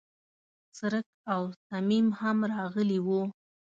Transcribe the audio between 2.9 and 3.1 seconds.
و.